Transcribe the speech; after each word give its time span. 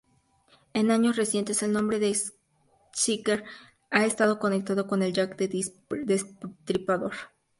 En 0.73 0.89
años 0.89 1.15
recientes, 1.15 1.61
el 1.61 1.73
nombre 1.73 1.99
de 1.99 2.17
Sickert 2.91 3.45
ha 3.91 4.03
estado 4.03 4.39
conectado 4.39 4.87
con 4.87 4.99
Jack 5.13 5.39
el 5.39 6.05
Destripador. 6.07 7.11